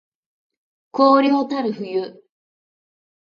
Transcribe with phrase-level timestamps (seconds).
[0.91, 2.23] 荒涼たる冬